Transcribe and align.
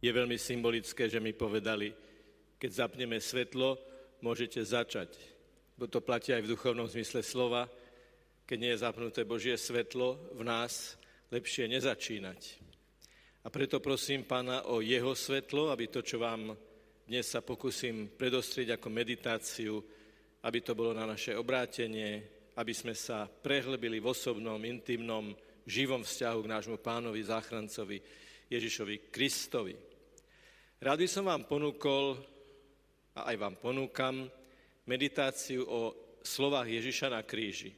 Je 0.00 0.08
veľmi 0.08 0.40
symbolické, 0.40 1.12
že 1.12 1.20
mi 1.20 1.36
povedali, 1.36 1.92
keď 2.56 2.70
zapneme 2.72 3.20
svetlo, 3.20 3.76
môžete 4.24 4.64
začať. 4.64 5.12
Bo 5.76 5.88
to 5.88 6.00
platí 6.00 6.32
aj 6.32 6.44
v 6.44 6.52
duchovnom 6.56 6.88
zmysle 6.88 7.20
slova. 7.20 7.68
Keď 8.48 8.56
nie 8.56 8.72
je 8.72 8.82
zapnuté 8.84 9.28
Božie 9.28 9.56
svetlo 9.60 10.16
v 10.36 10.42
nás, 10.44 10.96
lepšie 11.28 11.68
nezačínať. 11.68 12.40
A 13.44 13.48
preto 13.48 13.80
prosím 13.80 14.24
pána 14.24 14.68
o 14.68 14.84
jeho 14.84 15.16
svetlo, 15.16 15.72
aby 15.72 15.88
to, 15.88 16.04
čo 16.04 16.20
vám 16.20 16.52
dnes 17.08 17.26
sa 17.28 17.40
pokúsim 17.40 18.12
predostrieť 18.12 18.76
ako 18.76 18.88
meditáciu, 18.92 19.80
aby 20.44 20.58
to 20.64 20.72
bolo 20.76 20.96
na 20.96 21.04
naše 21.08 21.36
obrátenie, 21.36 22.24
aby 22.56 22.72
sme 22.72 22.96
sa 22.96 23.28
prehlbili 23.28 24.00
v 24.00 24.10
osobnom, 24.12 24.60
intimnom, 24.64 25.32
živom 25.64 26.04
vzťahu 26.04 26.38
k 26.44 26.52
nášmu 26.56 26.76
pánovi, 26.80 27.20
záchrancovi 27.24 27.98
Ježišovi 28.48 29.12
Kristovi. 29.12 29.89
Rád 30.80 31.04
by 31.04 31.08
som 31.12 31.28
vám 31.28 31.44
ponúkol, 31.44 32.16
a 33.12 33.28
aj 33.28 33.36
vám 33.36 33.52
ponúkam, 33.60 34.24
meditáciu 34.88 35.68
o 35.68 35.92
slovách 36.24 36.72
Ježiša 36.72 37.12
na 37.12 37.20
kríži. 37.20 37.76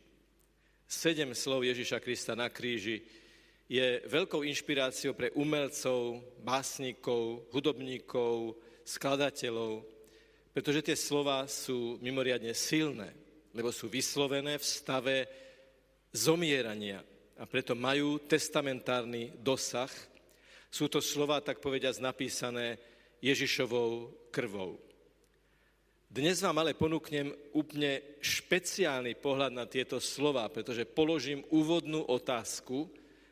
Sedem 0.86 1.34
slov 1.34 1.66
Ježiša 1.66 1.98
Krista 1.98 2.38
na 2.38 2.46
kríži 2.46 3.02
je 3.66 4.06
veľkou 4.06 4.46
inšpiráciou 4.46 5.18
pre 5.18 5.34
umelcov, 5.34 6.22
básnikov, 6.46 7.50
hudobníkov, 7.50 8.54
skladateľov, 8.86 9.82
pretože 10.54 10.86
tie 10.86 10.94
slova 10.94 11.50
sú 11.50 11.98
mimoriadne 11.98 12.54
silné, 12.54 13.10
lebo 13.50 13.74
sú 13.74 13.90
vyslovené 13.90 14.62
v 14.62 14.70
stave 14.78 15.16
zomierania 16.14 17.02
a 17.34 17.50
preto 17.50 17.74
majú 17.74 18.22
testamentárny 18.30 19.34
dosah. 19.42 19.90
Sú 20.70 20.86
to 20.86 21.02
slova, 21.02 21.42
tak 21.42 21.58
povediať, 21.58 21.98
napísané 21.98 22.91
Ježišovou 23.22 24.10
krvou. 24.34 24.82
Dnes 26.12 26.42
vám 26.44 26.60
ale 26.60 26.76
ponúknem 26.76 27.32
úplne 27.56 28.20
špeciálny 28.20 29.16
pohľad 29.16 29.54
na 29.54 29.64
tieto 29.64 29.96
slova, 29.96 30.44
pretože 30.52 30.84
položím 30.84 31.40
úvodnú 31.48 32.04
otázku, 32.04 32.90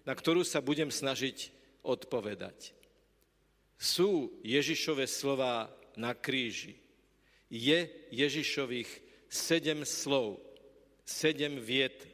na 0.08 0.16
ktorú 0.16 0.46
sa 0.46 0.64
budem 0.64 0.88
snažiť 0.88 1.52
odpovedať. 1.84 2.72
Sú 3.76 4.32
Ježišove 4.40 5.04
slova 5.04 5.68
na 5.98 6.16
kríži 6.16 6.80
je 7.50 7.90
Ježišových 8.14 8.88
sedem 9.26 9.82
slov, 9.82 10.38
sedem 11.02 11.58
viet 11.58 12.06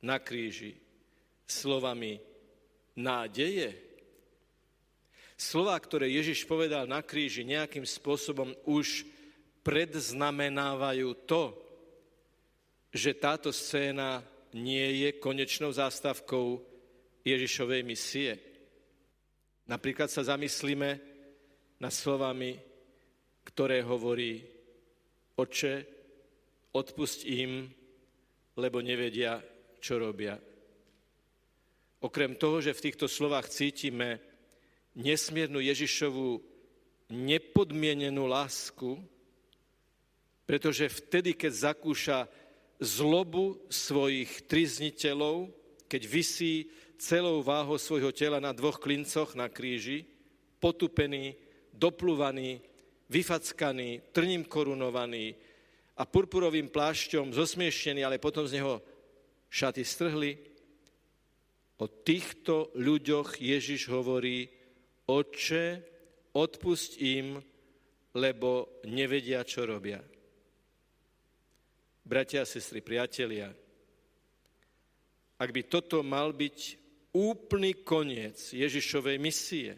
na 0.00 0.16
kríži 0.16 0.80
slovami 1.44 2.16
nádeje. 2.96 3.76
Slova, 5.34 5.74
ktoré 5.82 6.06
Ježiš 6.10 6.46
povedal 6.46 6.86
na 6.86 7.02
kríži, 7.02 7.42
nejakým 7.42 7.82
spôsobom 7.82 8.54
už 8.70 9.02
predznamenávajú 9.66 11.10
to, 11.26 11.56
že 12.94 13.18
táto 13.18 13.50
scéna 13.50 14.22
nie 14.54 15.02
je 15.02 15.18
konečnou 15.18 15.74
zástavkou 15.74 16.62
Ježišovej 17.26 17.82
misie. 17.82 18.38
Napríklad 19.66 20.06
sa 20.06 20.22
zamyslíme 20.22 21.00
nad 21.82 21.90
slovami, 21.90 22.54
ktoré 23.42 23.82
hovorí 23.82 24.46
Oče, 25.34 25.74
odpusť 26.70 27.26
im, 27.26 27.66
lebo 28.54 28.78
nevedia, 28.78 29.42
čo 29.82 29.98
robia. 29.98 30.38
Okrem 32.04 32.38
toho, 32.38 32.62
že 32.62 32.76
v 32.76 32.84
týchto 32.90 33.10
slovách 33.10 33.50
cítime 33.50 34.33
nesmiernu 34.94 35.58
Ježišovú 35.58 36.42
nepodmienenú 37.10 38.24
lásku, 38.30 38.96
pretože 40.44 40.88
vtedy, 40.88 41.34
keď 41.34 41.74
zakúša 41.74 42.18
zlobu 42.80 43.58
svojich 43.70 44.44
trizniteľov, 44.46 45.50
keď 45.88 46.02
vysí 46.08 46.68
celou 46.98 47.42
váhou 47.44 47.76
svojho 47.76 48.14
tela 48.14 48.40
na 48.40 48.54
dvoch 48.54 48.80
klincoch 48.80 49.34
na 49.36 49.50
kríži, 49.50 50.06
potupený, 50.58 51.36
doplúvaný, 51.74 52.62
vyfackaný, 53.10 54.14
trním 54.14 54.48
korunovaný 54.48 55.36
a 55.94 56.02
purpurovým 56.08 56.72
plášťom 56.72 57.36
zosmieštený, 57.36 58.00
ale 58.02 58.22
potom 58.22 58.48
z 58.48 58.58
neho 58.58 58.80
šaty 59.52 59.82
strhli. 59.84 60.32
O 61.78 61.86
týchto 61.86 62.72
ľuďoch 62.78 63.38
Ježiš 63.42 63.90
hovorí, 63.90 64.63
oče, 65.06 65.66
odpusť 66.34 66.90
im, 67.00 67.38
lebo 68.14 68.80
nevedia, 68.86 69.42
čo 69.42 69.66
robia. 69.66 70.00
Bratia 72.04 72.44
sestry, 72.44 72.84
priatelia, 72.84 73.48
ak 75.40 75.50
by 75.50 75.62
toto 75.66 76.04
mal 76.04 76.30
byť 76.30 76.58
úplný 77.16 77.80
koniec 77.82 78.54
Ježišovej 78.54 79.16
misie, 79.18 79.72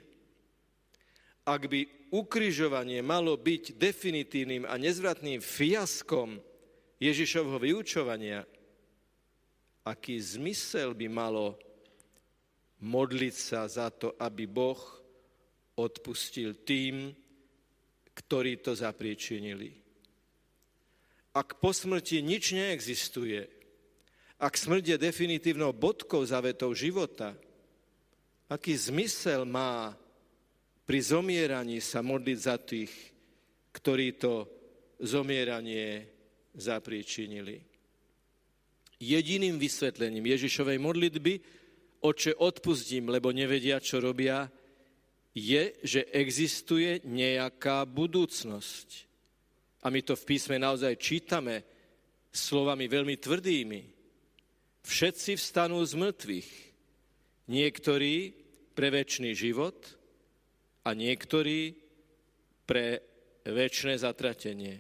ak 1.47 1.63
by 1.71 1.81
ukrižovanie 2.11 2.99
malo 3.03 3.39
byť 3.39 3.79
definitívnym 3.79 4.67
a 4.67 4.75
nezvratným 4.75 5.39
fiaskom 5.39 6.43
Ježišovho 6.99 7.61
vyučovania, 7.63 8.43
aký 9.87 10.19
zmysel 10.19 10.97
by 10.99 11.07
malo 11.07 11.55
modliť 12.83 13.35
sa 13.35 13.69
za 13.71 13.89
to, 13.95 14.13
aby 14.19 14.51
Boh 14.51 14.81
odpustil 15.77 16.65
tým, 16.65 17.13
ktorí 18.17 18.65
to 18.65 18.73
zapríčinili. 18.73 19.77
Ak 21.37 21.61
po 21.61 21.69
smrti 21.69 22.25
nič 22.25 22.57
neexistuje, 22.57 23.45
ak 24.41 24.53
smrť 24.57 24.97
je 24.97 25.05
definitívnou 25.05 25.77
bodkou 25.77 26.25
zavetou 26.25 26.73
života, 26.73 27.37
aký 28.49 28.73
zmysel 28.73 29.45
má 29.45 29.93
pri 30.87 30.99
zomieraní 31.03 31.83
sa 31.83 32.01
modliť 32.01 32.39
za 32.39 32.57
tých, 32.63 32.93
ktorí 33.75 34.17
to 34.17 34.49
zomieranie 35.03 36.09
zapríčinili. 36.57 37.61
Jediným 38.97 39.61
vysvetlením 39.61 40.25
Ježišovej 40.25 40.79
modlitby, 40.81 41.35
oče 42.01 42.39
odpustím, 42.41 43.13
lebo 43.13 43.29
nevedia, 43.29 43.77
čo 43.77 44.01
robia, 44.01 44.49
je, 45.37 45.77
že 45.85 46.09
existuje 46.17 47.05
nejaká 47.05 47.85
budúcnosť. 47.85 48.89
A 49.85 49.93
my 49.93 50.01
to 50.01 50.17
v 50.17 50.25
písme 50.25 50.57
naozaj 50.57 50.97
čítame 50.97 51.61
slovami 52.33 52.89
veľmi 52.89 53.21
tvrdými. 53.21 53.81
Všetci 54.81 55.37
vstanú 55.37 55.85
z 55.85 55.93
mŕtvych. 55.93 56.51
Niektorí 57.53 58.33
pre 58.73 58.89
väčší 58.89 59.37
život, 59.37 59.77
a 60.87 60.95
niektorí 60.95 61.75
pre 62.63 63.03
väčšie 63.43 64.07
zatratenie. 64.07 64.79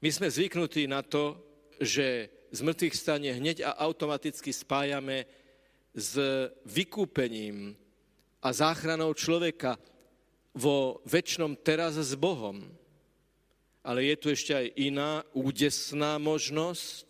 My 0.00 0.08
sme 0.08 0.32
zvyknutí 0.32 0.88
na 0.88 1.04
to, 1.04 1.36
že 1.80 2.32
z 2.48 2.60
mŕtvych 2.64 2.96
stane 2.96 3.28
hneď 3.36 3.64
a 3.64 3.76
automaticky 3.84 4.52
spájame 4.56 5.28
s 5.92 6.16
vykúpením 6.64 7.76
a 8.44 8.48
záchranou 8.52 9.16
človeka 9.16 9.80
vo 10.52 11.00
väčšnom 11.08 11.56
teraz 11.64 11.96
s 11.96 12.12
Bohom. 12.12 12.60
Ale 13.80 14.04
je 14.04 14.16
tu 14.20 14.26
ešte 14.28 14.52
aj 14.52 14.66
iná 14.76 15.24
údesná 15.32 16.20
možnosť, 16.20 17.08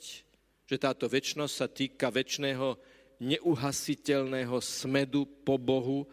že 0.71 0.77
táto 0.79 1.11
väčšnosť 1.11 1.55
sa 1.55 1.67
týka 1.67 2.07
väčšného 2.15 2.79
neuhasiteľného 3.19 4.57
smedu 4.63 5.27
po 5.43 5.59
Bohu, 5.59 6.07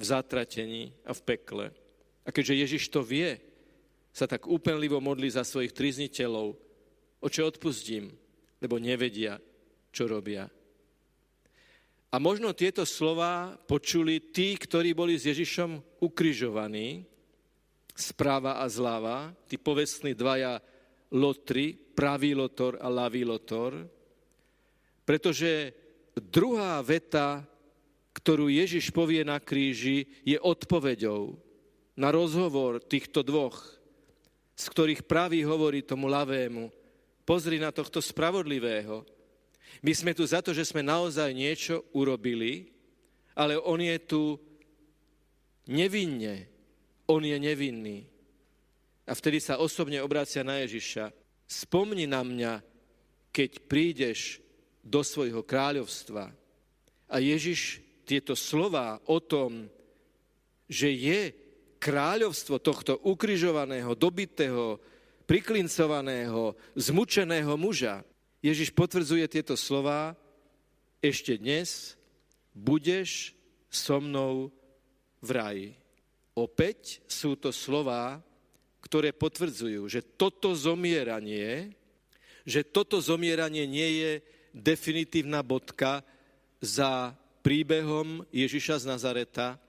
v 0.00 0.02
zatratení 0.08 0.96
a 1.04 1.12
v 1.12 1.20
pekle. 1.28 1.66
A 2.24 2.32
keďže 2.32 2.60
Ježiš 2.64 2.84
to 2.88 3.04
vie, 3.04 3.36
sa 4.16 4.24
tak 4.24 4.48
úpenlivo 4.48 4.96
modlí 4.96 5.28
za 5.28 5.44
svojich 5.44 5.76
trizniteľov, 5.76 6.56
oče 7.20 7.44
odpustím, 7.44 8.08
lebo 8.64 8.80
nevedia, 8.80 9.36
čo 9.92 10.08
robia. 10.08 10.48
A 12.10 12.16
možno 12.18 12.50
tieto 12.52 12.82
slova 12.82 13.54
počuli 13.70 14.34
tí, 14.34 14.58
ktorí 14.58 14.94
boli 14.94 15.14
s 15.14 15.30
Ježišom 15.30 16.02
ukrižovaní, 16.02 17.06
správa 17.94 18.58
a 18.58 18.66
zláva, 18.66 19.30
tí 19.46 19.54
povestní 19.60 20.18
dvaja 20.18 20.58
lotri, 21.14 21.74
pravý 21.74 22.34
lotor 22.34 22.78
a 22.82 22.90
lavý 22.90 23.22
lotor, 23.22 23.86
pretože 25.06 25.74
druhá 26.18 26.82
veta 26.82 27.46
ktorú 28.20 28.50
Ježiš 28.50 28.90
povie 28.90 29.22
na 29.22 29.38
kríži, 29.38 30.04
je 30.26 30.36
odpoveďou 30.36 31.38
na 31.94 32.10
rozhovor 32.10 32.82
týchto 32.82 33.22
dvoch, 33.22 33.56
z 34.58 34.64
ktorých 34.66 35.06
pravý 35.06 35.46
hovorí 35.46 35.86
tomu 35.86 36.10
lavému, 36.10 36.68
pozri 37.24 37.56
na 37.62 37.70
tohto 37.70 38.02
spravodlivého. 38.02 39.06
My 39.80 39.92
sme 39.94 40.12
tu 40.12 40.26
za 40.26 40.42
to, 40.42 40.50
že 40.50 40.66
sme 40.66 40.82
naozaj 40.84 41.30
niečo 41.32 41.86
urobili, 41.94 42.70
ale 43.38 43.56
on 43.56 43.78
je 43.80 43.96
tu 44.02 44.22
nevinne. 45.70 46.50
On 47.06 47.22
je 47.22 47.38
nevinný. 47.38 48.06
A 49.06 49.12
vtedy 49.14 49.42
sa 49.42 49.58
osobne 49.58 49.98
obracia 50.02 50.46
na 50.46 50.62
Ježiša. 50.62 51.10
Spomni 51.50 52.06
na 52.06 52.22
mňa, 52.22 52.62
keď 53.34 53.50
prídeš 53.66 54.38
do 54.86 55.02
svojho 55.02 55.42
kráľovstva. 55.42 56.30
A 57.10 57.16
Ježiš 57.18 57.82
tieto 58.06 58.38
slova 58.38 59.02
o 59.06 59.18
tom, 59.18 59.66
že 60.70 60.94
je 60.94 61.20
kráľovstvo 61.82 62.62
tohto 62.62 63.00
ukrižovaného, 63.02 63.96
dobitého, 63.98 64.78
priklincovaného, 65.26 66.54
zmučeného 66.78 67.54
muža. 67.58 68.06
Ježiš 68.40 68.72
potvrdzuje 68.72 69.28
tieto 69.28 69.52
slova, 69.52 70.16
ešte 71.04 71.36
dnes 71.36 71.96
budeš 72.56 73.36
so 73.68 74.00
mnou 74.00 74.48
v 75.20 75.28
raji. 75.28 75.68
Opäť 76.32 77.04
sú 77.04 77.36
to 77.36 77.52
slova, 77.52 78.24
ktoré 78.80 79.12
potvrdzujú, 79.12 79.92
že 79.92 80.00
toto 80.00 80.56
zomieranie, 80.56 81.76
že 82.48 82.64
toto 82.64 82.96
zomieranie 82.96 83.68
nie 83.68 83.90
je 84.00 84.12
definitívna 84.56 85.44
bodka 85.44 86.00
za 86.64 87.12
príbehom 87.44 88.24
Ježiša 88.32 88.84
z 88.84 88.88
Nazareta, 88.88 89.60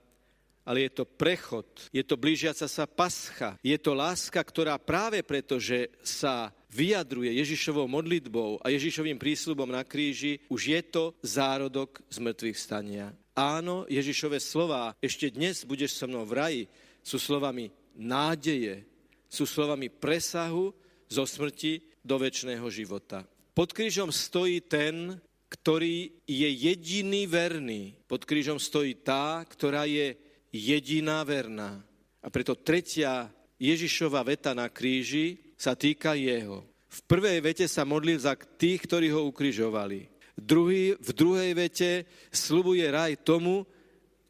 ale 0.63 0.88
je 0.88 0.91
to 0.95 1.03
prechod, 1.03 1.68
je 1.91 2.03
to 2.07 2.15
blížiaca 2.15 2.71
sa 2.71 2.85
pascha, 2.88 3.59
je 3.59 3.75
to 3.75 3.91
láska, 3.91 4.39
ktorá 4.39 4.79
práve 4.79 5.19
preto, 5.27 5.59
že 5.59 5.91
sa 6.06 6.56
vyjadruje 6.71 7.35
Ježišovou 7.35 7.85
modlitbou 7.91 8.63
a 8.63 8.71
Ježišovým 8.71 9.19
prísľubom 9.19 9.68
na 9.68 9.83
kríži, 9.83 10.39
už 10.47 10.62
je 10.71 10.81
to 10.88 11.03
zárodok 11.19 12.00
z 12.07 12.18
mŕtvych 12.23 12.57
stania. 12.57 13.12
Áno, 13.35 13.83
Ježišové 13.91 14.39
slova, 14.39 14.95
ešte 15.03 15.31
dnes 15.31 15.68
budeš 15.68 16.00
so 16.00 16.07
mnou 16.07 16.23
v 16.23 16.35
raji, 16.35 16.63
sú 17.03 17.19
slovami 17.19 17.71
nádeje, 17.95 18.88
sú 19.27 19.44
slovami 19.44 19.91
presahu 19.91 20.71
zo 21.12 21.23
smrti 21.27 21.83
do 22.03 22.15
väčšného 22.15 22.68
života. 22.71 23.27
Pod 23.51 23.75
krížom 23.75 24.15
stojí 24.15 24.63
ten, 24.63 25.19
ktorý 25.51 26.23
je 26.23 26.50
jediný 26.50 27.27
verný. 27.27 28.00
Pod 28.07 28.23
krížom 28.23 28.56
stojí 28.56 28.95
tá, 29.03 29.44
ktorá 29.44 29.83
je 29.83 30.15
jediná 30.56 31.27
verná. 31.27 31.83
A 32.23 32.27
preto 32.31 32.56
tretia 32.56 33.27
Ježišova 33.59 34.23
veta 34.23 34.56
na 34.56 34.71
kríži 34.71 35.50
sa 35.61 35.77
týka 35.77 36.17
jeho. 36.17 36.65
V 36.89 36.99
prvej 37.05 37.37
vete 37.45 37.69
sa 37.69 37.85
modlil 37.85 38.17
za 38.17 38.33
tých, 38.33 38.81
ktorí 38.89 39.13
ho 39.13 39.29
ukrižovali. 39.29 40.09
Druhý, 40.33 40.97
v 40.97 41.09
druhej 41.13 41.53
vete 41.53 41.91
slubuje 42.33 42.81
raj 42.89 43.21
tomu, 43.21 43.69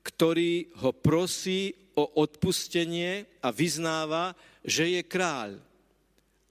ktorý 0.04 0.68
ho 0.84 0.92
prosí 0.92 1.72
o 1.96 2.20
odpustenie 2.20 3.40
a 3.40 3.48
vyznáva, 3.56 4.36
že 4.60 5.00
je 5.00 5.02
kráľ. 5.08 5.64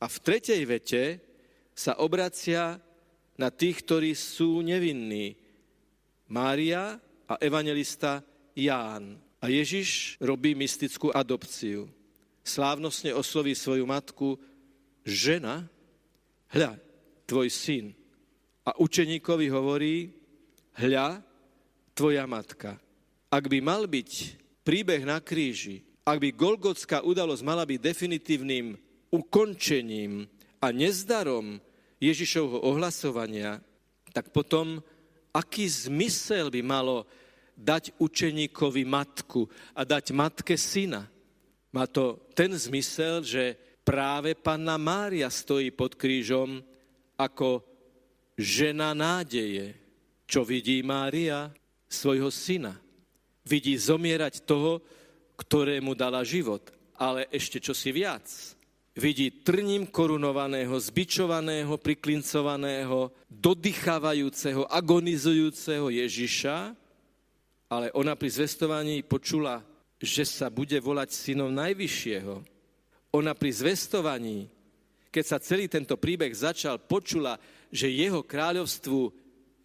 A 0.01 0.09
v 0.09 0.17
tretej 0.25 0.65
vete 0.65 1.21
sa 1.77 2.01
obracia 2.01 2.81
na 3.37 3.53
tých, 3.53 3.85
ktorí 3.85 4.17
sú 4.17 4.65
nevinní. 4.65 5.37
Mária 6.33 6.97
a 7.29 7.35
evangelista 7.37 8.25
Ján. 8.57 9.21
A 9.45 9.53
Ježiš 9.53 10.17
robí 10.25 10.57
mystickú 10.57 11.13
adopciu. 11.13 11.89
Slávnostne 12.41 13.13
osloví 13.13 13.53
svoju 13.53 13.85
matku, 13.85 14.41
žena, 15.05 15.69
hľa, 16.53 16.77
tvoj 17.27 17.49
syn. 17.49 17.95
A 18.67 18.77
učeníkovi 18.77 19.47
hovorí, 19.49 20.13
hľa, 20.77 21.23
tvoja 21.95 22.25
matka. 22.25 22.77
Ak 23.31 23.47
by 23.47 23.59
mal 23.63 23.87
byť 23.87 24.11
príbeh 24.67 25.03
na 25.07 25.23
kríži, 25.23 25.87
ak 26.03 26.19
by 26.19 26.29
Golgotská 26.35 27.07
udalosť 27.07 27.43
mala 27.47 27.63
byť 27.69 27.79
definitívnym 27.79 28.75
ukončením 29.15 30.27
a 30.59 30.67
nezdarom 30.75 31.63
Ježišovho 32.01 32.65
ohlasovania, 32.65 33.63
tak 34.11 34.35
potom 34.35 34.83
aký 35.31 35.69
zmysel 35.69 36.51
by 36.51 36.63
malo 36.65 37.07
dať 37.55 37.95
učeníkovi 38.01 38.83
matku 38.89 39.47
a 39.77 39.85
dať 39.85 40.17
matke 40.17 40.57
syna. 40.57 41.07
Má 41.71 41.87
to 41.87 42.19
ten 42.35 42.51
zmysel, 42.57 43.23
že 43.23 43.55
práve 43.91 44.39
panna 44.39 44.79
Mária 44.79 45.27
stojí 45.27 45.75
pod 45.75 45.99
krížom 45.99 46.63
ako 47.19 47.67
žena 48.39 48.95
nádeje. 48.95 49.75
Čo 50.31 50.47
vidí 50.47 50.79
Mária? 50.87 51.51
Svojho 51.91 52.31
syna. 52.31 52.79
Vidí 53.43 53.75
zomierať 53.75 54.47
toho, 54.47 54.79
ktorému 55.35 55.99
dala 55.99 56.23
život. 56.23 56.71
Ale 57.03 57.27
ešte 57.35 57.59
čo 57.59 57.75
si 57.75 57.91
viac. 57.91 58.31
Vidí 58.95 59.43
trním 59.43 59.91
korunovaného, 59.91 60.79
zbičovaného, 60.79 61.75
priklincovaného, 61.75 63.11
dodýchávajúceho, 63.27 64.71
agonizujúceho 64.71 65.91
Ježiša, 65.91 66.79
ale 67.67 67.91
ona 67.99 68.15
pri 68.15 68.31
zvestovaní 68.39 69.03
počula, 69.03 69.67
že 69.99 70.23
sa 70.23 70.47
bude 70.47 70.79
volať 70.79 71.11
synom 71.11 71.51
Najvyššieho. 71.51 72.60
Ona 73.11 73.35
pri 73.35 73.51
zvestovaní, 73.51 74.47
keď 75.11 75.25
sa 75.27 75.43
celý 75.43 75.67
tento 75.67 75.99
príbeh 75.99 76.31
začal, 76.31 76.79
počula, 76.79 77.35
že 77.71 77.91
jeho 77.91 78.23
kráľovstvu 78.23 79.11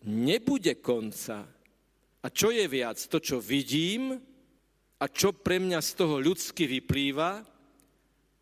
nebude 0.10 0.82
konca. 0.82 1.46
A 2.26 2.28
čo 2.34 2.50
je 2.50 2.66
viac? 2.66 2.98
To, 2.98 3.22
čo 3.22 3.38
vidím 3.38 4.18
a 4.98 5.06
čo 5.06 5.30
pre 5.34 5.62
mňa 5.62 5.78
z 5.78 5.92
toho 5.94 6.18
ľudsky 6.18 6.66
vyplýva, 6.66 7.46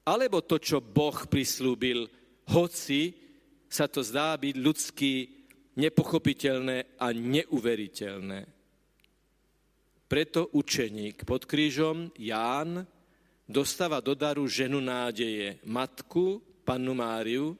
alebo 0.07 0.43
to, 0.43 0.59
čo 0.59 0.79
Boh 0.79 1.15
prislúbil, 1.27 2.07
hoci 2.51 3.15
sa 3.67 3.87
to 3.91 4.03
zdá 4.03 4.35
byť 4.39 4.55
ľudsky 4.59 5.11
nepochopiteľné 5.79 6.99
a 6.99 7.07
neuveriteľné. 7.11 8.39
Preto 10.05 10.53
učeník 10.53 11.25
pod 11.25 11.49
krížom 11.49 12.13
Ján 12.19 12.85
dostáva 13.47 13.99
do 13.99 14.15
daru 14.15 14.47
ženu 14.47 14.79
nádeje, 14.79 15.59
matku, 15.67 16.41
pannu 16.63 16.95
Máriu, 16.95 17.59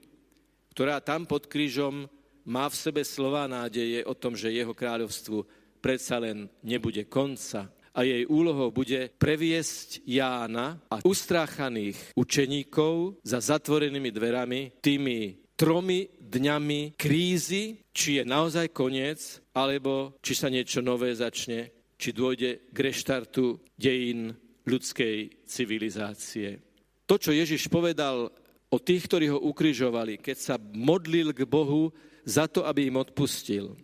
ktorá 0.72 1.04
tam 1.04 1.28
pod 1.28 1.46
krížom 1.46 2.10
má 2.44 2.68
v 2.68 2.76
sebe 2.76 3.02
slova 3.06 3.48
nádeje 3.48 4.04
o 4.04 4.14
tom, 4.16 4.36
že 4.36 4.52
jeho 4.52 4.74
kráľovstvu 4.76 5.46
predsa 5.80 6.20
len 6.20 6.50
nebude 6.64 7.06
konca. 7.08 7.72
A 7.94 8.02
jej 8.02 8.26
úlohou 8.26 8.74
bude 8.74 9.14
previesť 9.22 10.02
Jána 10.02 10.82
a 10.90 10.98
ustráchaných 11.06 12.18
učeníkov 12.18 13.22
za 13.22 13.38
zatvorenými 13.38 14.10
dverami 14.10 14.82
tými 14.82 15.46
tromi 15.54 16.10
dňami 16.18 16.98
krízy, 16.98 17.86
či 17.94 18.18
je 18.18 18.24
naozaj 18.26 18.74
koniec, 18.74 19.46
alebo 19.54 20.18
či 20.26 20.34
sa 20.34 20.50
niečo 20.50 20.82
nové 20.82 21.14
začne 21.14 21.84
či 22.04 22.12
dôjde 22.12 22.68
k 22.76 22.78
reštartu 22.84 23.64
dejín 23.80 24.36
ľudskej 24.64 25.46
civilizácie. 25.48 26.60
To, 27.08 27.20
čo 27.20 27.36
Ježiš 27.36 27.68
povedal 27.68 28.32
o 28.72 28.78
tých, 28.80 29.06
ktorí 29.06 29.30
ho 29.30 29.40
ukrižovali, 29.40 30.18
keď 30.18 30.38
sa 30.40 30.56
modlil 30.58 31.36
k 31.36 31.44
Bohu 31.46 31.92
za 32.24 32.48
to, 32.48 32.64
aby 32.64 32.88
im 32.88 32.98
odpustil. 32.98 33.76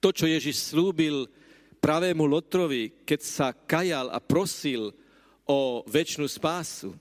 To, 0.00 0.08
čo 0.14 0.24
Ježiš 0.24 0.72
slúbil 0.72 1.28
pravému 1.82 2.24
Lotrovi, 2.24 3.04
keď 3.04 3.20
sa 3.20 3.46
kajal 3.52 4.08
a 4.08 4.22
prosil 4.22 4.94
o 5.48 5.82
väčšinu 5.88 6.30
spásu. 6.30 6.94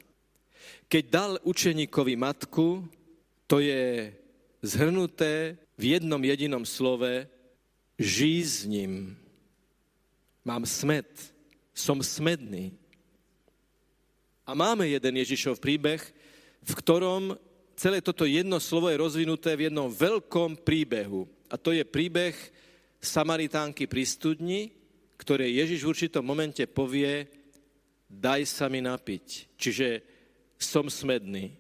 Keď 0.89 1.03
dal 1.05 1.31
učeníkovi 1.45 2.17
matku, 2.17 2.81
to 3.45 3.61
je 3.61 4.09
zhrnuté 4.65 5.55
v 5.77 5.95
jednom 5.95 6.19
jedinom 6.19 6.65
slove, 6.65 7.29
žij 7.99 8.39
s 8.41 8.57
ním. 8.65 9.13
Mám 10.41 10.65
smet. 10.65 11.07
Som 11.75 12.03
smedný. 12.03 12.75
A 14.49 14.57
máme 14.57 14.89
jeden 14.89 15.21
Ježišov 15.21 15.61
príbeh, 15.61 16.01
v 16.65 16.73
ktorom 16.73 17.37
celé 17.77 18.01
toto 18.01 18.25
jedno 18.25 18.57
slovo 18.57 18.89
je 18.89 18.97
rozvinuté 18.97 19.53
v 19.53 19.69
jednom 19.69 19.93
veľkom 19.93 20.65
príbehu. 20.65 21.29
A 21.53 21.55
to 21.61 21.69
je 21.69 21.85
príbeh 21.85 22.33
Samaritánky 22.97 23.85
pri 23.85 24.09
studni, 24.09 24.73
ktoré 25.21 25.53
Ježiš 25.53 25.85
v 25.85 25.91
určitom 25.93 26.25
momente 26.25 26.65
povie, 26.65 27.29
daj 28.09 28.49
sa 28.49 28.65
mi 28.73 28.81
napiť. 28.81 29.53
Čiže 29.53 29.87
som 30.57 30.89
smedný. 30.89 31.53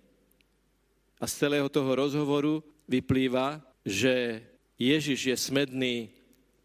A 1.21 1.29
z 1.29 1.45
celého 1.45 1.69
toho 1.69 1.93
rozhovoru 1.93 2.65
vyplýva, 2.89 3.61
že 3.85 4.41
Ježiš 4.81 5.29
je 5.29 5.37
smedný 5.37 6.09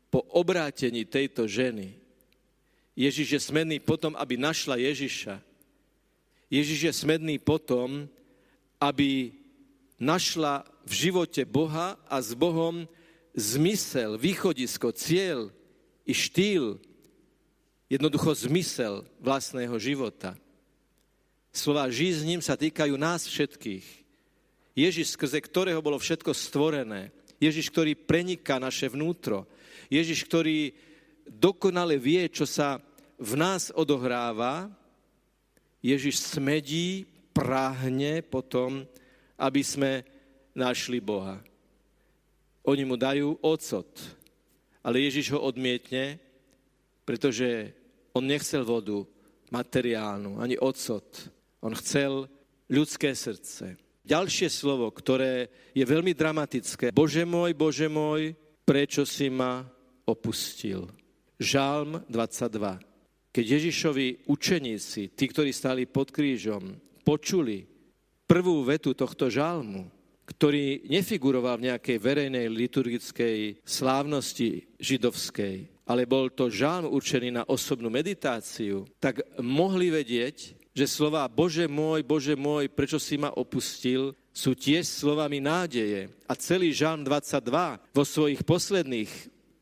po 0.09 0.25
obrátení 0.33 1.05
tejto 1.05 1.45
ženy. 1.45 1.93
Ježiš 2.97 3.29
je 3.29 3.41
smedný 3.45 3.77
potom, 3.77 4.17
aby 4.17 4.41
našla 4.41 4.81
Ježiša. 4.81 5.53
Ježiš 6.55 6.81
je 6.87 6.93
smedný 6.95 7.43
potom, 7.43 8.07
aby 8.79 9.35
našla 9.99 10.63
v 10.87 10.93
živote 11.11 11.43
Boha 11.43 11.99
a 12.07 12.17
s 12.23 12.31
Bohom 12.39 12.87
zmysel, 13.35 14.15
východisko, 14.15 14.95
cieľ 14.95 15.51
i 16.07 16.15
štýl 16.15 16.79
jednoducho 17.91 18.31
zmysel 18.39 19.03
vlastného 19.19 19.75
života. 19.83 20.39
Slova 21.55 21.91
žij 21.91 22.13
s 22.19 22.23
ním 22.23 22.39
sa 22.43 22.55
týkajú 22.55 22.95
nás 22.99 23.27
všetkých. 23.27 23.87
Ježiš, 24.75 25.15
skrze 25.15 25.39
ktorého 25.39 25.79
bolo 25.79 25.99
všetko 26.03 26.35
stvorené. 26.35 27.15
Ježiš, 27.39 27.71
ktorý 27.71 27.95
preniká 27.95 28.59
naše 28.59 28.91
vnútro. 28.91 29.47
Ježiš, 29.87 30.27
ktorý 30.27 30.75
dokonale 31.31 31.95
vie, 31.95 32.27
čo 32.31 32.43
sa 32.43 32.83
v 33.19 33.33
nás 33.39 33.71
odohráva. 33.71 34.67
Ježiš 35.85 36.41
smedí, 36.41 37.05
práhne 37.37 38.25
potom, 38.25 38.89
aby 39.37 39.61
sme 39.61 40.01
našli 40.57 41.03
Boha. 41.03 41.43
Oni 42.65 42.89
mu 42.89 42.97
dajú 42.97 43.37
ocot, 43.45 43.91
ale 44.81 45.05
Ježiš 45.05 45.37
ho 45.37 45.45
odmietne, 45.45 46.17
pretože 47.05 47.77
on 48.17 48.25
nechcel 48.25 48.65
vodu 48.65 49.05
materiálnu, 49.53 50.41
ani 50.41 50.57
ocot. 50.57 51.05
On 51.61 51.77
chcel 51.77 52.33
ľudské 52.73 53.13
srdce. 53.13 53.77
Ďalšie 54.05 54.49
slovo, 54.49 54.89
ktoré 54.89 55.53
je 55.77 55.85
veľmi 55.85 56.17
dramatické. 56.17 56.97
Bože 56.97 57.29
môj, 57.29 57.53
Bože 57.53 57.89
môj, 57.89 58.33
prečo 58.65 59.05
si 59.05 59.29
ma 59.29 59.65
opustil? 60.09 60.89
Žálm 61.37 62.05
22. 62.09 62.94
Keď 63.35 63.45
Ježišovi 63.59 64.31
učeníci, 64.31 65.11
tí, 65.11 65.25
ktorí 65.27 65.51
stáli 65.51 65.91
pod 65.91 66.15
krížom, 66.15 66.79
počuli 67.03 67.67
prvú 68.31 68.63
vetu 68.63 68.95
tohto 68.95 69.27
žálmu, 69.27 69.91
ktorý 70.23 70.87
nefiguroval 70.87 71.59
v 71.59 71.75
nejakej 71.75 71.99
verejnej 71.99 72.47
liturgickej 72.47 73.59
slávnosti 73.67 74.71
židovskej, 74.79 75.67
ale 75.83 76.07
bol 76.07 76.31
to 76.31 76.47
žálm 76.47 76.87
určený 76.89 77.35
na 77.35 77.43
osobnú 77.45 77.91
meditáciu, 77.91 78.87
tak 79.03 79.21
mohli 79.43 79.91
vedieť, 79.91 80.55
že 80.71 80.87
slova 80.87 81.27
Bože 81.27 81.67
môj, 81.67 82.07
Bože 82.07 82.39
môj, 82.39 82.71
prečo 82.71 83.03
si 83.03 83.19
ma 83.19 83.35
opustil, 83.35 84.15
sú 84.35 84.55
tiež 84.55 84.87
slovami 84.87 85.39
nádeje. 85.39 86.11
A 86.27 86.35
celý 86.35 86.75
žálm 86.75 87.07
22 87.07 87.83
vo 87.95 88.05
svojich 88.07 88.43
posledných 88.43 89.11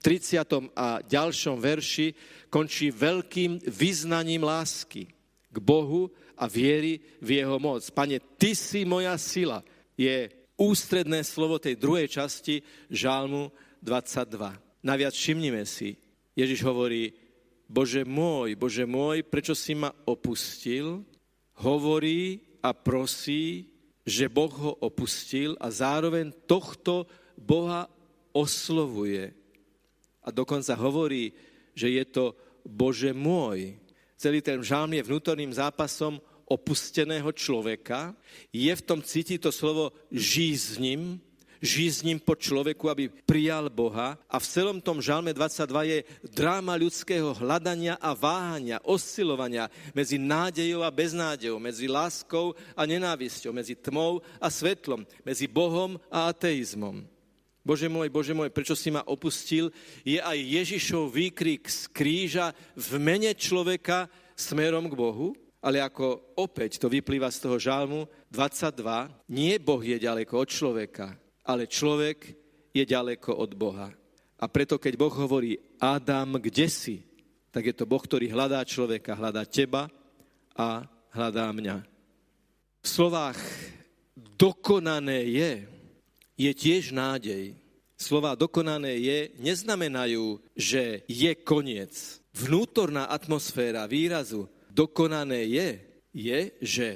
30. 0.03 0.75
a 0.75 0.99
ďalšom 1.07 1.57
verši 1.63 2.13
končí 2.51 2.91
veľkým 2.91 3.63
vyznaním 3.71 4.43
lásky 4.43 5.07
k 5.49 5.57
Bohu 5.63 6.11
a 6.35 6.51
viery 6.51 6.99
v 7.23 7.39
jeho 7.41 7.57
moc. 7.63 7.87
Pane, 7.95 8.19
Ty 8.37 8.51
si 8.59 8.83
moja 8.83 9.15
sila. 9.17 9.63
Je 9.95 10.29
ústredné 10.59 11.23
slovo 11.23 11.63
tej 11.63 11.79
druhej 11.79 12.11
časti 12.11 12.61
žálmu 12.91 13.55
22. 13.81 14.83
Naviac 14.83 15.15
všimnime 15.15 15.63
si, 15.63 15.95
Ježiš 16.35 16.67
hovorí, 16.67 17.15
Bože 17.71 18.03
môj, 18.05 18.59
Bože 18.59 18.85
môj, 18.85 19.25
prečo 19.25 19.57
si 19.57 19.73
ma 19.73 19.95
opustil? 20.05 21.07
Hovorí 21.63 22.43
a 22.61 22.75
prosí, 22.75 23.71
že 24.03 24.27
Boh 24.27 24.51
ho 24.51 24.73
opustil 24.83 25.55
a 25.63 25.71
zároveň 25.71 26.35
tohto 26.45 27.07
Boha 27.39 27.87
oslovuje. 28.35 29.33
A 30.23 30.31
dokonca 30.31 30.73
hovorí, 30.79 31.35
že 31.75 31.91
je 31.91 32.05
to 32.07 32.25
Bože 32.63 33.11
môj. 33.11 33.75
Celý 34.15 34.39
ten 34.39 34.63
žalm 34.63 34.95
je 34.95 35.03
vnútorným 35.03 35.51
zápasom 35.51 36.23
opusteného 36.47 37.33
človeka. 37.35 38.15
Je 38.55 38.71
v 38.71 38.83
tom 38.87 39.03
cítiť 39.03 39.43
to 39.43 39.51
slovo 39.51 39.91
žij 40.13 40.55
s 40.59 42.03
po 42.19 42.35
človeku, 42.35 42.91
aby 42.91 43.07
prijal 43.23 43.71
Boha. 43.71 44.19
A 44.27 44.37
v 44.43 44.47
celom 44.51 44.79
tom 44.83 44.99
žalme 44.99 45.31
22 45.31 45.95
je 45.95 45.99
dráma 46.27 46.75
ľudského 46.75 47.39
hľadania 47.39 47.95
a 48.03 48.19
váhania, 48.19 48.83
oscilovania 48.83 49.71
medzi 49.95 50.19
nádejou 50.19 50.83
a 50.83 50.91
beznádejou, 50.91 51.63
medzi 51.63 51.87
láskou 51.87 52.59
a 52.75 52.83
nenávisťou, 52.83 53.55
medzi 53.55 53.79
tmou 53.79 54.19
a 54.43 54.51
svetlom, 54.51 55.07
medzi 55.23 55.47
Bohom 55.47 56.03
a 56.11 56.35
ateizmom. 56.35 57.07
Bože 57.63 57.87
môj, 57.87 58.11
Bože 58.11 58.35
môj, 58.35 58.51
prečo 58.51 58.75
si 58.75 58.91
ma 58.91 59.07
opustil, 59.07 59.71
je 60.03 60.19
aj 60.19 60.35
Ježišov 60.35 61.15
výkrik 61.15 61.71
z 61.71 61.87
kríža 61.95 62.51
v 62.75 62.99
mene 62.99 63.31
človeka 63.39 64.11
smerom 64.35 64.91
k 64.91 64.99
Bohu, 64.99 65.31
ale 65.63 65.79
ako 65.79 66.35
opäť 66.43 66.83
to 66.83 66.91
vyplýva 66.91 67.31
z 67.31 67.39
toho 67.47 67.57
žalmu 67.63 68.11
22, 68.35 68.83
nie 69.31 69.55
Boh 69.63 69.79
je 69.79 69.95
ďaleko 69.95 70.43
od 70.43 70.49
človeka, 70.51 71.15
ale 71.47 71.71
človek 71.71 72.35
je 72.75 72.83
ďaleko 72.83 73.31
od 73.39 73.55
Boha. 73.55 73.95
A 74.43 74.45
preto, 74.51 74.75
keď 74.83 74.99
Boh 74.99 75.15
hovorí, 75.15 75.55
Adam, 75.79 76.43
kde 76.43 76.67
si? 76.67 77.07
Tak 77.55 77.63
je 77.63 77.75
to 77.79 77.87
Boh, 77.87 78.03
ktorý 78.03 78.27
hľadá 78.35 78.59
človeka, 78.67 79.15
hľadá 79.15 79.47
teba 79.47 79.87
a 80.59 80.83
hľadá 81.15 81.47
mňa. 81.55 81.77
V 82.83 82.87
slovách 82.91 83.39
dokonané 84.35 85.31
je, 85.31 85.53
je 86.43 86.53
tiež 86.53 86.91
nádej. 86.91 87.55
Slova 87.95 88.35
dokonané 88.35 88.99
je 88.99 89.19
neznamenajú, 89.39 90.43
že 90.59 91.07
je 91.07 91.31
koniec. 91.39 92.19
Vnútorná 92.35 93.07
atmosféra 93.07 93.87
výrazu 93.87 94.51
dokonané 94.67 95.47
je, 95.47 95.69
je, 96.11 96.41
že 96.59 96.89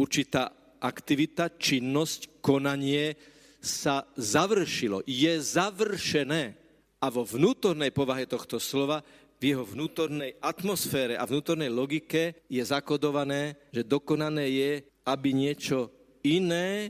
určitá 0.00 0.54
aktivita, 0.80 1.52
činnosť, 1.52 2.40
konanie 2.40 3.18
sa 3.60 4.08
završilo, 4.16 5.04
je 5.04 5.36
završené. 5.36 6.56
A 7.04 7.06
vo 7.12 7.28
vnútornej 7.28 7.92
povahe 7.92 8.24
tohto 8.24 8.56
slova, 8.56 9.04
v 9.36 9.52
jeho 9.52 9.64
vnútornej 9.66 10.40
atmosfére 10.40 11.20
a 11.20 11.28
vnútornej 11.28 11.68
logike 11.68 12.48
je 12.48 12.62
zakodované, 12.64 13.60
že 13.68 13.84
dokonané 13.84 14.48
je, 14.48 14.72
aby 15.04 15.36
niečo 15.36 15.92
iné 16.24 16.88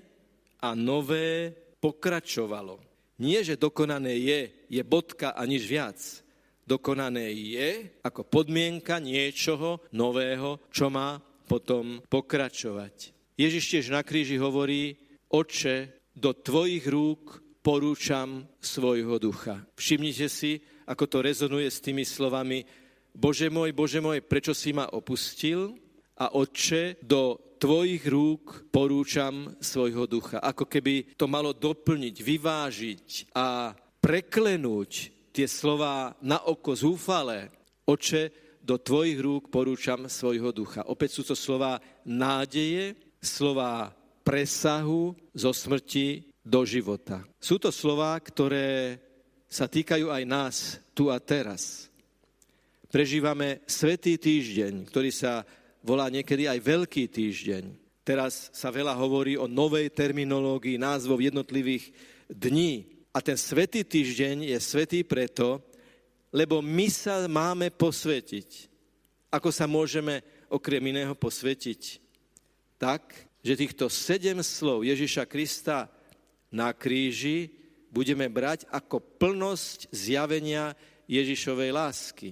a 0.62 0.78
nové 0.78 1.50
pokračovalo. 1.84 2.80
Nie, 3.20 3.44
že 3.44 3.60
dokonané 3.60 4.16
je, 4.16 4.40
je 4.72 4.82
bodka 4.82 5.36
a 5.36 5.44
nič 5.44 5.68
viac. 5.68 6.00
Dokonané 6.64 7.28
je 7.28 7.92
ako 8.00 8.24
podmienka 8.24 8.96
niečoho 8.96 9.84
nového, 9.92 10.64
čo 10.72 10.88
má 10.88 11.20
potom 11.44 12.00
pokračovať. 12.08 13.12
Ježiš 13.36 13.64
tiež 13.68 13.86
na 13.92 14.00
kríži 14.00 14.40
hovorí, 14.40 14.96
oče, 15.28 15.92
do 16.16 16.32
tvojich 16.32 16.88
rúk 16.88 17.44
porúčam 17.60 18.48
svojho 18.64 19.20
ducha. 19.20 19.60
Všimnite 19.76 20.26
si, 20.32 20.64
ako 20.88 21.04
to 21.04 21.18
rezonuje 21.20 21.68
s 21.68 21.84
tými 21.84 22.06
slovami 22.06 22.64
Bože 23.14 23.46
môj, 23.46 23.70
Bože 23.70 24.02
môj, 24.02 24.26
prečo 24.26 24.50
si 24.50 24.74
ma 24.74 24.90
opustil? 24.90 25.78
A 26.18 26.34
Otče, 26.34 26.98
do 26.98 27.38
tvojich 27.54 28.04
rúk 28.10 28.68
porúčam 28.68 29.54
svojho 29.62 30.04
ducha. 30.04 30.42
Ako 30.42 30.66
keby 30.66 31.14
to 31.14 31.30
malo 31.30 31.54
doplniť, 31.54 32.16
vyvážiť 32.20 33.08
a 33.34 33.72
preklenúť 34.02 34.90
tie 35.34 35.46
slova 35.48 36.14
na 36.22 36.42
oko 36.44 36.76
zúfale. 36.76 37.50
Oče, 37.88 38.44
do 38.64 38.80
tvojich 38.80 39.20
rúk 39.20 39.52
porúčam 39.52 40.08
svojho 40.08 40.48
ducha. 40.48 40.88
Opäť 40.88 41.20
sú 41.20 41.22
to 41.28 41.36
slova 41.36 41.76
nádeje, 42.08 42.96
slova 43.20 43.92
presahu 44.24 45.12
zo 45.36 45.52
smrti 45.52 46.32
do 46.40 46.64
života. 46.64 47.20
Sú 47.36 47.60
to 47.60 47.68
slova, 47.68 48.16
ktoré 48.16 48.96
sa 49.48 49.68
týkajú 49.68 50.08
aj 50.08 50.22
nás 50.24 50.56
tu 50.96 51.12
a 51.12 51.20
teraz. 51.20 51.92
Prežívame 52.88 53.60
Svetý 53.68 54.16
týždeň, 54.16 54.88
ktorý 54.88 55.10
sa 55.12 55.44
volá 55.84 56.08
niekedy 56.08 56.48
aj 56.48 56.64
Veľký 56.64 57.04
týždeň. 57.12 57.76
Teraz 58.00 58.48
sa 58.56 58.72
veľa 58.72 58.96
hovorí 58.96 59.36
o 59.36 59.44
novej 59.44 59.92
terminológii 59.92 60.80
názvov 60.80 61.20
jednotlivých 61.20 61.92
dní. 62.32 62.88
A 63.12 63.20
ten 63.20 63.36
Svetý 63.36 63.84
týždeň 63.84 64.48
je 64.48 64.58
svetý 64.58 65.04
preto, 65.04 65.60
lebo 66.32 66.58
my 66.64 66.88
sa 66.90 67.22
máme 67.28 67.70
posvetiť. 67.70 68.72
Ako 69.30 69.54
sa 69.54 69.70
môžeme 69.70 70.24
okrem 70.50 70.82
iného 70.82 71.14
posvetiť? 71.14 72.00
Tak, 72.80 73.14
že 73.44 73.60
týchto 73.60 73.86
sedem 73.86 74.42
slov 74.42 74.82
Ježiša 74.82 75.30
Krista 75.30 75.86
na 76.50 76.74
kríži 76.74 77.54
budeme 77.92 78.26
brať 78.26 78.66
ako 78.72 78.98
plnosť 78.98 79.94
zjavenia 79.94 80.74
Ježišovej 81.06 81.70
lásky. 81.70 82.30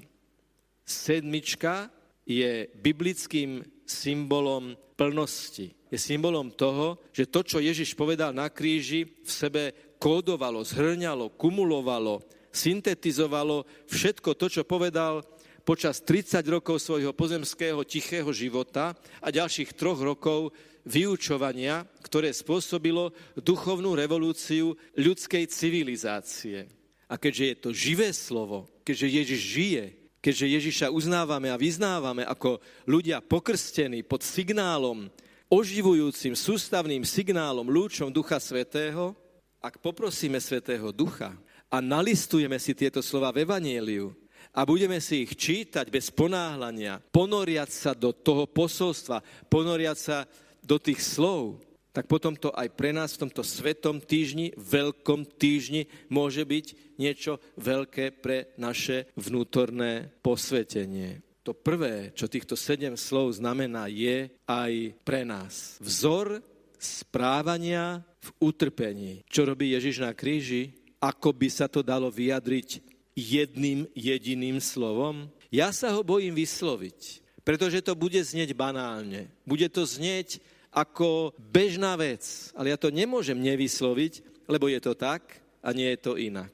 Sedmička 0.82 1.92
je 2.26 2.71
biblickým 2.79 3.67
symbolom 3.83 4.79
plnosti. 4.97 5.75
Je 5.93 5.99
symbolom 6.00 6.49
toho, 6.55 6.97
že 7.12 7.29
to, 7.29 7.45
čo 7.45 7.59
Ježiš 7.61 7.93
povedal 7.99 8.33
na 8.33 8.49
kríži, 8.49 9.05
v 9.05 9.31
sebe 9.31 9.62
kódovalo, 10.00 10.64
zhrňalo, 10.64 11.35
kumulovalo, 11.37 12.25
syntetizovalo 12.50 13.69
všetko 13.87 14.35
to, 14.35 14.47
čo 14.49 14.62
povedal 14.64 15.23
počas 15.62 16.02
30 16.02 16.43
rokov 16.49 16.83
svojho 16.83 17.14
pozemského 17.14 17.79
tichého 17.87 18.29
života 18.35 18.99
a 19.23 19.29
ďalších 19.31 19.79
troch 19.79 20.00
rokov 20.02 20.50
vyučovania, 20.83 21.87
ktoré 22.02 22.35
spôsobilo 22.35 23.14
duchovnú 23.38 23.95
revolúciu 23.95 24.75
ľudskej 24.99 25.47
civilizácie. 25.47 26.67
A 27.07 27.14
keďže 27.14 27.45
je 27.45 27.57
to 27.61 27.71
živé 27.71 28.11
slovo, 28.11 28.67
keďže 28.83 29.07
Ježiš 29.07 29.41
žije, 29.41 29.85
keďže 30.23 30.47
Ježiša 30.47 30.87
uznávame 30.95 31.50
a 31.50 31.59
vyznávame 31.59 32.23
ako 32.23 32.62
ľudia 32.87 33.19
pokrstení 33.19 34.07
pod 34.07 34.23
signálom, 34.23 35.11
oživujúcim, 35.50 36.38
sústavným 36.38 37.02
signálom, 37.02 37.67
lúčom 37.67 38.09
Ducha 38.14 38.38
Svetého, 38.38 39.19
ak 39.59 39.83
poprosíme 39.83 40.38
Svetého 40.38 40.95
Ducha 40.95 41.35
a 41.67 41.83
nalistujeme 41.83 42.57
si 42.62 42.73
tieto 42.73 43.02
slova 43.02 43.35
v 43.35 43.43
Evanieliu 43.45 44.14
a 44.55 44.62
budeme 44.62 45.02
si 45.02 45.26
ich 45.26 45.35
čítať 45.35 45.91
bez 45.91 46.09
ponáhľania, 46.14 47.02
ponoriať 47.11 47.71
sa 47.75 47.93
do 47.93 48.14
toho 48.14 48.47
posolstva, 48.47 49.21
ponoriať 49.50 49.99
sa 49.99 50.19
do 50.62 50.79
tých 50.79 51.02
slov, 51.02 51.59
tak 51.92 52.08
potom 52.08 52.32
to 52.32 52.49
aj 52.56 52.72
pre 52.72 52.90
nás 52.90 53.14
v 53.14 53.28
tomto 53.28 53.44
svetom 53.44 54.00
týždni, 54.00 54.56
veľkom 54.56 55.28
týždni 55.37 55.87
môže 56.08 56.40
byť 56.40 56.96
niečo 56.96 57.37
veľké 57.61 58.16
pre 58.25 58.56
naše 58.56 59.12
vnútorné 59.14 60.08
posvetenie. 60.25 61.20
To 61.44 61.52
prvé, 61.52 62.16
čo 62.16 62.30
týchto 62.30 62.56
sedem 62.56 62.96
slov 62.96 63.37
znamená, 63.37 63.92
je 63.92 64.32
aj 64.49 64.72
pre 65.04 65.26
nás. 65.26 65.76
Vzor 65.82 66.40
správania 66.80 68.00
v 68.22 68.28
utrpení. 68.40 69.12
Čo 69.26 69.50
robí 69.50 69.75
Ježiš 69.75 70.00
na 70.00 70.14
kríži? 70.14 70.72
Ako 71.02 71.34
by 71.34 71.49
sa 71.50 71.66
to 71.66 71.82
dalo 71.82 72.08
vyjadriť 72.08 72.78
jedným 73.18 73.90
jediným 73.92 74.62
slovom? 74.62 75.26
Ja 75.50 75.75
sa 75.75 75.92
ho 75.92 76.06
bojím 76.06 76.38
vysloviť, 76.38 77.20
pretože 77.42 77.82
to 77.82 77.99
bude 77.99 78.16
znieť 78.22 78.54
banálne. 78.54 79.28
Bude 79.42 79.66
to 79.66 79.82
znieť 79.82 80.38
ako 80.73 81.37
bežná 81.37 81.93
vec. 82.00 82.50
Ale 82.57 82.73
ja 82.73 82.81
to 82.81 82.88
nemôžem 82.88 83.37
nevysloviť, 83.37 84.25
lebo 84.49 84.73
je 84.73 84.81
to 84.81 84.97
tak 84.97 85.45
a 85.61 85.71
nie 85.76 85.87
je 85.93 85.99
to 86.00 86.17
inak. 86.17 86.50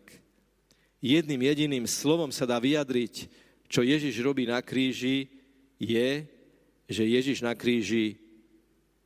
Jedným 0.99 1.47
jediným 1.47 1.87
slovom 1.87 2.35
sa 2.35 2.43
dá 2.43 2.59
vyjadriť, 2.59 3.31
čo 3.71 3.87
Ježiš 3.87 4.19
robí 4.19 4.51
na 4.51 4.59
kríži, 4.59 5.31
je, 5.79 6.27
že 6.91 7.05
Ježiš 7.07 7.47
na 7.47 7.55
kríži 7.55 8.19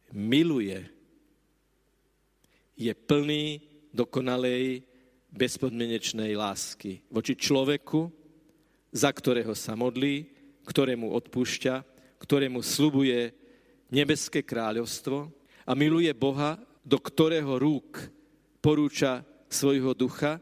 miluje. 0.09 0.81
Je 2.81 2.93
plný 2.97 3.61
dokonalej, 3.93 4.89
bezpodmenečnej 5.33 6.37
lásky 6.37 7.01
voči 7.09 7.33
človeku, 7.33 8.13
za 8.93 9.09
ktorého 9.09 9.57
sa 9.57 9.73
modlí, 9.73 10.29
ktorému 10.69 11.09
odpúšťa, 11.09 11.75
ktorému 12.21 12.61
slubuje 12.61 13.33
nebeské 13.93 14.41
kráľovstvo 14.41 15.29
a 15.69 15.73
miluje 15.77 16.11
Boha, 16.17 16.57
do 16.83 16.97
ktorého 16.99 17.61
rúk 17.61 18.01
porúča 18.65 19.23
svojho 19.53 19.93
ducha, 19.93 20.41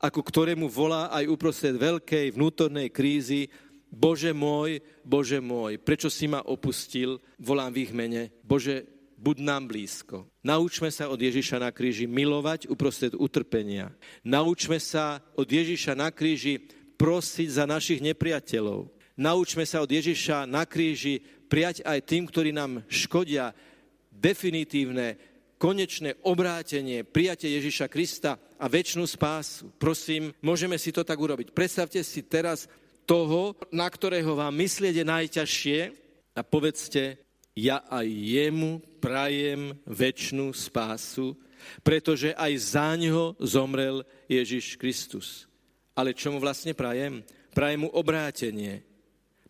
ako 0.00 0.20
ktorému 0.20 0.68
volá 0.68 1.08
aj 1.08 1.24
uprostred 1.28 1.74
veľkej 1.80 2.36
vnútornej 2.36 2.92
krízy 2.92 3.48
Bože 3.90 4.30
môj, 4.30 4.78
Bože 5.02 5.42
môj, 5.42 5.82
prečo 5.82 6.06
si 6.06 6.30
ma 6.30 6.46
opustil, 6.46 7.18
volám 7.42 7.74
v 7.74 7.78
ich 7.82 7.92
mene, 7.92 8.30
Bože, 8.46 8.86
buď 9.18 9.36
nám 9.42 9.68
blízko. 9.68 10.30
Naučme 10.46 10.88
sa 10.88 11.10
od 11.12 11.18
Ježiša 11.20 11.60
na 11.60 11.74
kríži 11.74 12.06
milovať 12.06 12.70
uprostred 12.70 13.12
utrpenia. 13.18 13.92
Naučme 14.24 14.80
sa 14.80 15.20
od 15.36 15.44
Ježiša 15.44 15.92
na 15.98 16.08
kríži 16.14 16.62
prosiť 16.96 17.48
za 17.50 17.64
našich 17.68 18.00
nepriateľov. 18.00 18.88
Naučme 19.20 19.68
sa 19.68 19.84
od 19.84 19.90
Ježiša 19.92 20.48
na 20.48 20.64
kríži 20.64 21.20
prijať 21.50 21.82
aj 21.82 22.06
tým, 22.06 22.30
ktorí 22.30 22.54
nám 22.54 22.86
škodia, 22.86 23.50
definitívne, 24.14 25.18
konečné 25.60 26.16
obrátenie, 26.24 27.04
prijatie 27.04 27.52
Ježiša 27.58 27.90
Krista 27.90 28.38
a 28.56 28.64
väčšnú 28.70 29.04
spásu. 29.04 29.68
Prosím, 29.76 30.32
môžeme 30.40 30.78
si 30.78 30.94
to 30.94 31.04
tak 31.04 31.18
urobiť. 31.18 31.52
Predstavte 31.52 32.00
si 32.00 32.24
teraz 32.24 32.70
toho, 33.04 33.58
na 33.74 33.84
ktorého 33.90 34.38
vám 34.38 34.54
myslieť 34.56 35.02
je 35.02 35.04
najťažšie 35.04 35.78
a 36.38 36.40
povedzte, 36.46 37.18
ja 37.58 37.82
aj 37.90 38.06
jemu 38.06 38.80
prajem 39.02 39.74
väčšnú 39.84 40.54
spásu, 40.54 41.36
pretože 41.84 42.32
aj 42.32 42.52
za 42.56 42.96
ňo 42.96 43.36
zomrel 43.42 44.06
Ježiš 44.30 44.80
Kristus. 44.80 45.44
Ale 45.92 46.16
čo 46.16 46.32
mu 46.32 46.40
vlastne 46.40 46.72
prajem? 46.72 47.20
Prajem 47.52 47.84
mu 47.84 47.88
obrátenie, 47.92 48.80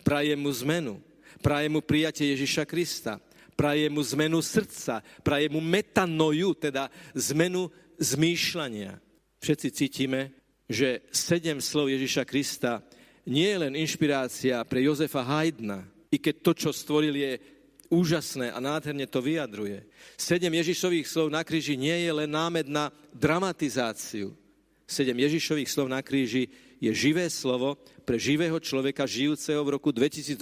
prajem 0.02 0.40
mu 0.40 0.50
zmenu, 0.50 0.98
praje 1.40 1.68
mu 1.68 1.81
prijatie 1.81 2.37
Ježiša 2.37 2.64
Krista, 2.68 3.18
praje 3.57 3.88
mu 3.92 4.00
zmenu 4.00 4.40
srdca, 4.40 5.05
praje 5.24 5.48
mu 5.53 5.61
metanoju, 5.61 6.57
teda 6.57 6.88
zmenu 7.16 7.68
zmýšľania. 8.00 8.96
Všetci 9.40 9.68
cítime, 9.72 10.33
že 10.68 11.05
sedem 11.12 11.61
slov 11.61 11.92
Ježiša 11.92 12.24
Krista 12.24 12.85
nie 13.29 13.48
je 13.48 13.59
len 13.61 13.74
inšpirácia 13.76 14.64
pre 14.64 14.85
Jozefa 14.85 15.20
Haydna, 15.24 15.85
i 16.09 16.16
keď 16.16 16.35
to, 16.40 16.53
čo 16.57 16.70
stvoril, 16.72 17.16
je 17.16 17.33
úžasné 17.90 18.55
a 18.55 18.59
nádherne 18.62 19.05
to 19.11 19.18
vyjadruje. 19.18 19.83
Sedem 20.14 20.55
Ježišových 20.55 21.11
slov 21.11 21.29
na 21.29 21.42
kríži 21.42 21.74
nie 21.74 22.07
je 22.07 22.12
len 22.14 22.31
námed 22.31 22.70
na 22.70 22.94
dramatizáciu. 23.11 24.33
Sedem 24.87 25.18
Ježišových 25.18 25.70
slov 25.70 25.90
na 25.90 26.03
kríži 26.03 26.50
je 26.80 26.90
živé 26.90 27.28
slovo 27.28 27.76
pre 28.08 28.16
živého 28.16 28.56
človeka 28.56 29.04
žijúceho 29.04 29.60
v 29.60 29.76
roku 29.76 29.92
2022 29.92 30.40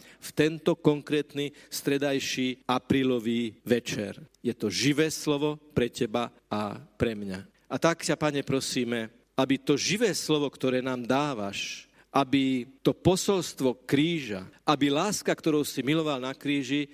v 0.00 0.30
tento 0.32 0.72
konkrétny 0.74 1.52
stredajší 1.68 2.64
aprílový 2.64 3.60
večer. 3.62 4.16
Je 4.40 4.56
to 4.56 4.72
živé 4.72 5.12
slovo 5.12 5.60
pre 5.76 5.92
teba 5.92 6.32
a 6.48 6.80
pre 6.96 7.12
mňa. 7.12 7.44
A 7.70 7.76
tak 7.76 8.02
ťa, 8.02 8.16
Pane, 8.16 8.40
prosíme, 8.42 9.12
aby 9.36 9.60
to 9.60 9.76
živé 9.76 10.10
slovo, 10.16 10.48
ktoré 10.48 10.80
nám 10.80 11.04
dávaš, 11.04 11.86
aby 12.10 12.66
to 12.82 12.90
posolstvo 12.90 13.86
kríža, 13.86 14.48
aby 14.66 14.90
láska, 14.90 15.30
ktorou 15.30 15.62
si 15.62 15.84
miloval 15.86 16.18
na 16.18 16.34
kríži, 16.34 16.90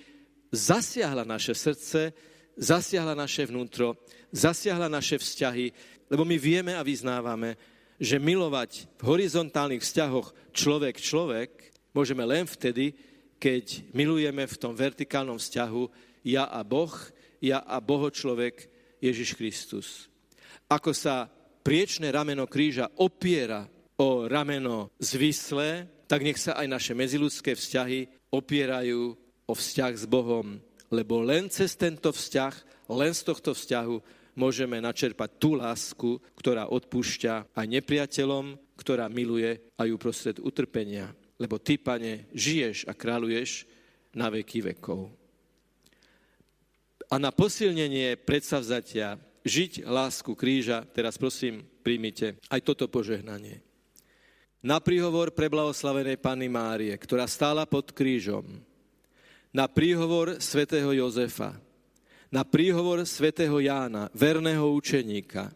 zasiahla 0.53 1.25
naše 1.25 1.57
srdce, 1.57 2.13
zasiahla 2.53 3.17
naše 3.17 3.49
vnútro, 3.49 3.97
zasiahla 4.29 4.85
naše 4.85 5.17
vzťahy, 5.17 5.73
lebo 6.13 6.21
my 6.21 6.37
vieme 6.37 6.77
a 6.77 6.85
vyznávame, 6.85 7.57
že 7.97 8.21
milovať 8.21 8.85
v 8.97 9.03
horizontálnych 9.03 9.81
vzťahoch 9.81 10.53
človek-človek 10.53 11.49
môžeme 11.93 12.21
len 12.25 12.45
vtedy, 12.45 12.93
keď 13.41 13.89
milujeme 13.93 14.45
v 14.45 14.59
tom 14.59 14.73
vertikálnom 14.73 15.37
vzťahu 15.37 15.83
ja 16.25 16.49
a 16.49 16.61
Boh, 16.61 16.93
ja 17.41 17.61
a 17.61 17.77
Boho 17.81 18.09
človek 18.09 18.69
Ježiš 19.01 19.37
Kristus. 19.37 20.09
Ako 20.69 20.93
sa 20.93 21.29
priečné 21.61 22.09
rameno 22.13 22.45
kríža 22.49 22.89
opiera 22.97 23.65
o 23.97 24.29
rameno 24.29 24.93
zvislé, 25.01 25.89
tak 26.05 26.23
nech 26.23 26.37
sa 26.37 26.57
aj 26.57 26.67
naše 26.69 26.93
medziludské 26.93 27.57
vzťahy 27.57 28.31
opierajú 28.31 29.15
o 29.47 29.53
vzťah 29.53 29.93
s 29.95 30.05
Bohom, 30.05 30.59
lebo 30.91 31.19
len 31.23 31.51
cez 31.51 31.75
tento 31.75 32.11
vzťah, 32.11 32.87
len 32.91 33.11
z 33.11 33.21
tohto 33.27 33.51
vzťahu 33.51 33.95
môžeme 34.37 34.77
načerpať 34.77 35.29
tú 35.41 35.57
lásku, 35.57 36.21
ktorá 36.37 36.69
odpúšťa 36.69 37.57
aj 37.57 37.65
nepriateľom, 37.65 38.77
ktorá 38.77 39.09
miluje 39.09 39.57
aj 39.81 39.87
uprostred 39.89 40.37
utrpenia. 40.37 41.09
Lebo 41.41 41.57
ty, 41.57 41.81
pane, 41.81 42.29
žiješ 42.37 42.85
a 42.85 42.93
kráľuješ 42.93 43.65
na 44.13 44.29
veky 44.29 44.73
vekov. 44.73 45.09
A 47.09 47.15
na 47.17 47.33
posilnenie 47.33 48.19
predsavzatia 48.21 49.17
žiť 49.47 49.87
lásku 49.87 50.35
kríža, 50.37 50.85
teraz 50.91 51.15
prosím, 51.15 51.65
príjmite 51.81 52.37
aj 52.51 52.61
toto 52.61 52.85
požehnanie. 52.91 53.63
Na 54.59 54.83
príhovor 54.83 55.31
preblahoslavenej 55.31 56.19
Panny 56.19 56.51
Márie, 56.51 56.91
ktorá 56.99 57.29
stála 57.29 57.63
pod 57.63 57.95
krížom, 57.95 58.59
na 59.55 59.65
príhovor 59.71 60.43
svätého 60.43 60.91
Jozefa, 60.91 61.55
na 62.27 62.43
príhovor 62.43 63.03
svätého 63.07 63.55
Jána, 63.59 64.11
verného 64.11 64.67
učeníka, 64.75 65.51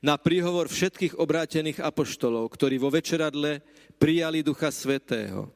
na 0.00 0.16
príhovor 0.16 0.70
všetkých 0.70 1.18
obrátených 1.20 1.84
apoštolov, 1.84 2.48
ktorí 2.48 2.80
vo 2.80 2.88
večeradle 2.88 3.60
prijali 4.00 4.40
Ducha 4.40 4.72
Svetého, 4.72 5.52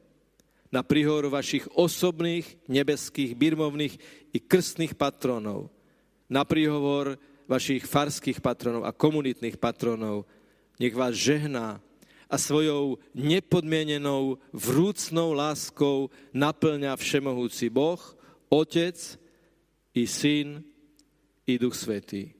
na 0.69 0.83
príhovor 0.83 1.31
vašich 1.31 1.65
osobných, 1.73 2.45
nebeských, 2.67 3.33
birmovných 3.33 3.95
i 4.35 4.39
krstných 4.43 4.93
patronov, 4.93 5.71
na 6.27 6.43
príhovor 6.43 7.15
vašich 7.47 7.85
farských 7.85 8.41
patronov 8.43 8.83
a 8.83 8.93
komunitných 8.93 9.57
patronov, 9.57 10.27
nech 10.77 10.93
vás 10.93 11.15
žehná 11.15 11.79
a 12.25 12.35
svojou 12.35 12.97
nepodmienenou, 13.13 14.41
vrúcnou 14.49 15.31
láskou 15.31 16.09
naplňa 16.33 16.97
všemohúci 16.97 17.69
Boh, 17.69 18.01
Otec 18.49 18.97
i 19.95 20.03
Syn, 20.03 20.59
i 21.47 21.55
Duch 21.55 21.75
Svetý. 21.75 22.35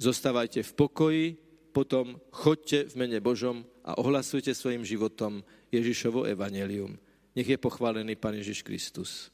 Zostávajte 0.00 0.64
v 0.64 0.72
pokoji, 0.72 1.26
potom 1.70 2.16
chodte 2.32 2.88
v 2.88 2.94
mene 2.96 3.20
Božom 3.20 3.62
a 3.84 4.00
ohlasujte 4.00 4.56
svojim 4.56 4.82
životom 4.82 5.44
Ježišovo 5.68 6.24
evanelium. 6.24 6.96
Nech 7.36 7.46
je 7.46 7.60
pochválený 7.60 8.16
Pán 8.16 8.34
Ježiš 8.34 8.64
Kristus. 8.64 9.30